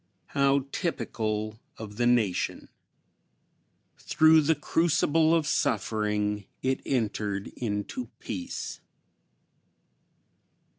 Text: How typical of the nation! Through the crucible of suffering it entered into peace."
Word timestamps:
How 0.29 0.65
typical 0.71 1.59
of 1.77 1.97
the 1.97 2.07
nation! 2.07 2.69
Through 3.99 4.41
the 4.41 4.55
crucible 4.55 5.35
of 5.35 5.45
suffering 5.45 6.45
it 6.63 6.81
entered 6.87 7.49
into 7.49 8.07
peace." 8.17 8.81